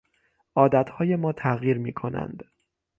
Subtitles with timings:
[0.55, 2.43] عادتهای ما تغییر میکنند